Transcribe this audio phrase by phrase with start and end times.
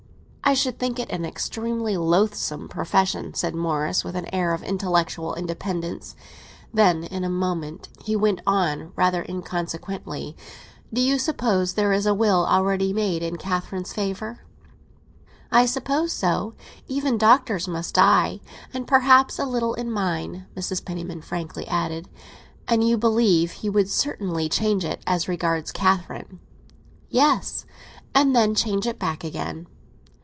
[0.43, 5.33] "I should think it an extremely loathsome profession," said Morris, with an air of intellectual
[5.33, 6.13] independence.
[6.73, 10.35] Then in a moment, he went on rather inconsequently,
[10.91, 14.39] "Do you suppose there is a will already made in Catherine's favour?"
[15.53, 18.41] "I suppose so—even doctors must die;
[18.73, 20.83] and perhaps a little in mine," Mrs.
[20.83, 22.09] Penniman frankly added.
[22.67, 26.41] "And you believe he would certainly change it—as regards Catherine?"
[27.09, 27.65] "Yes;
[28.13, 29.67] and then change it back again."